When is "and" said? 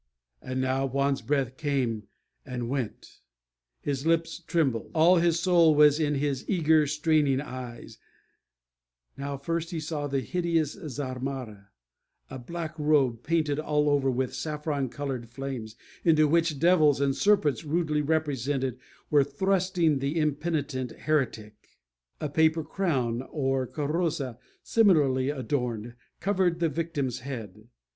0.41-0.59, 2.43-2.69, 16.99-17.15